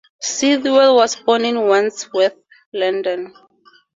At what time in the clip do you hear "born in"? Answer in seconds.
1.15-1.61